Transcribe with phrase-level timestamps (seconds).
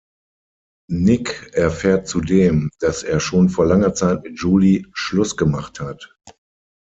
[0.89, 6.17] Nick erfährt zudem, dass er schon vor langer Zeit mit Julie Schluss gemacht hat.